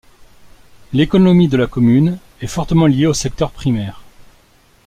[0.93, 4.01] L'économie de la commune est fortement liée au secteur primaire.